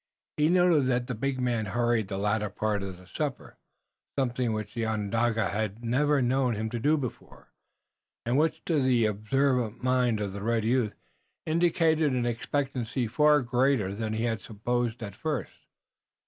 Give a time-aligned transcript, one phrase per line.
[0.37, 3.59] He noted that the big man hurried the latter part of the supper,
[4.17, 7.51] something which the Onondaga had never known him to do before,
[8.25, 10.95] and which, to the observant mind of the red youth,
[11.45, 15.67] indicated an expectancy far greater than he had supposed at first.